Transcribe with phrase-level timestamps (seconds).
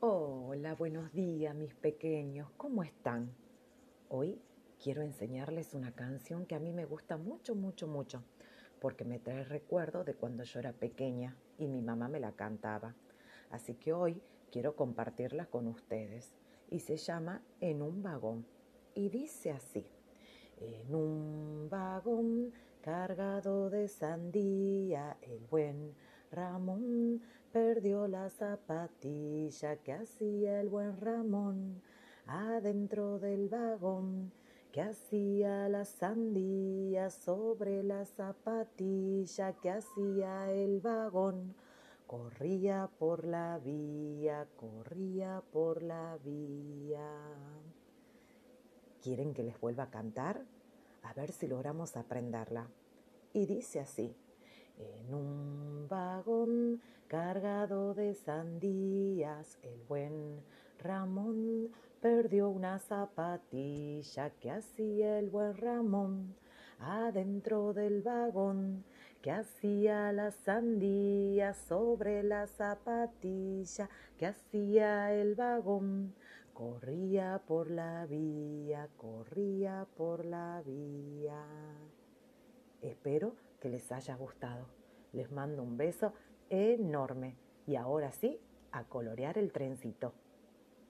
[0.00, 3.34] Hola, buenos días mis pequeños, ¿cómo están?
[4.08, 4.40] Hoy
[4.80, 8.22] quiero enseñarles una canción que a mí me gusta mucho, mucho, mucho,
[8.80, 12.94] porque me trae recuerdo de cuando yo era pequeña y mi mamá me la cantaba.
[13.50, 14.22] Así que hoy
[14.52, 16.32] quiero compartirla con ustedes
[16.70, 18.46] y se llama En un vagón
[18.94, 19.84] y dice así.
[20.58, 22.52] En un vagón
[22.82, 25.92] cargado de sandía, el buen
[26.30, 27.20] Ramón
[27.78, 31.80] perdió la zapatilla que hacía el buen Ramón
[32.26, 34.32] adentro del vagón
[34.72, 41.54] que hacía la sandía sobre la zapatilla que hacía el vagón.
[42.08, 47.12] Corría por la vía, corría por la vía.
[49.00, 50.44] ¿Quieren que les vuelva a cantar?
[51.04, 52.66] A ver si logramos aprenderla.
[53.32, 54.16] Y dice así.
[54.78, 60.40] En un vagón cargado de sandías, el buen
[60.78, 66.36] Ramón perdió una zapatilla que hacía el buen Ramón
[66.78, 68.84] adentro del vagón
[69.20, 76.14] que hacía la sandía sobre la zapatilla que hacía el vagón.
[76.52, 81.44] Corría por la vía, corría por la vía.
[82.80, 84.66] Espero que les haya gustado.
[85.12, 86.12] Les mando un beso
[86.50, 88.40] enorme y ahora sí,
[88.72, 90.12] a colorear el trencito.